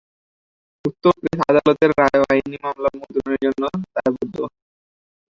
[0.85, 3.63] উক্ত প্রেস আদালতের রায় এবং আইনী মামলা মুদ্রণের জন্য
[3.95, 4.37] দায়বদ্ধ।